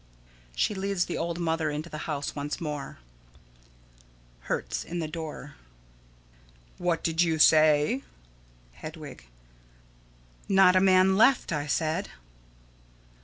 [0.55, 2.97] [She leads the old mother into the house once more.]
[4.49, 5.53] Hertz: [In the door.]
[6.79, 8.01] What did you say?
[8.71, 9.27] Hedwig:
[10.49, 12.09] Not a man left, I said.